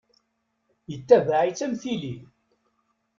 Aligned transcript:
Yettabaɛ-itt 0.91 1.65
am 1.65 1.73
tili. 1.81 2.15